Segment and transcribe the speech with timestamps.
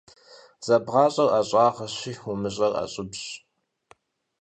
[0.65, 3.21] ЗэбгъащӀэр ӀэщӀагъэщи, умыщӀэр ӀэщӀыбщ.